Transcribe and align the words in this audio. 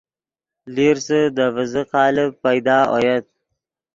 لیرسے 0.73 1.19
دے 1.35 1.45
ڤیزے 1.55 1.83
قالب 1.93 2.29
پیدا 2.43 2.77
اویت 2.95 3.25